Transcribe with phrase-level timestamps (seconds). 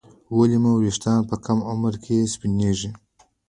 [0.37, 2.89] ولې مو ویښتان په کم عمر کې سپینېږي